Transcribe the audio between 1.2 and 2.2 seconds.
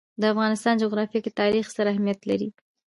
کې تاریخ ستر اهمیت